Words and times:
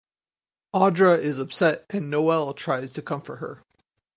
Audra 0.73 1.15
is 1.19 1.37
upset 1.37 1.85
and 1.91 2.09
Noel 2.09 2.55
tries 2.55 2.91
to 2.93 3.03
comfort 3.03 3.35
her. 3.35 3.63